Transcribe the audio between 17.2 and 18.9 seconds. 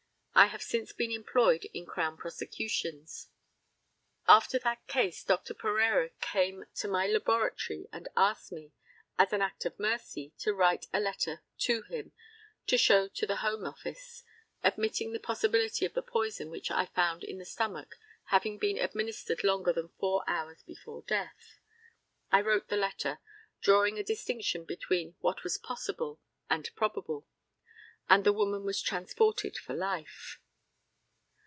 in the stomach having been